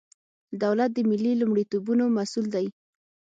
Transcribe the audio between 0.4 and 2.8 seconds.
دولت د ملي لومړیتوبونو مسئول دی.